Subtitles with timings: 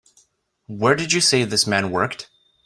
[0.65, 2.27] Where did you say this man worked?